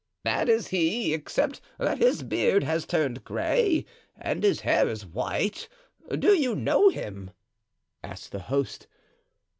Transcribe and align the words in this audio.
"That 0.23 0.49
is 0.49 0.69
he, 0.69 1.13
except 1.13 1.61
that 1.77 1.99
his 1.99 2.23
beard 2.23 2.63
has 2.63 2.87
turned 2.87 3.23
gray 3.23 3.85
and 4.17 4.43
his 4.43 4.61
hair 4.61 4.89
is 4.89 5.05
white; 5.05 5.69
do 6.17 6.33
you 6.33 6.55
know 6.55 6.89
him?" 6.89 7.29
asked 8.01 8.31
the 8.31 8.39
host. 8.39 8.87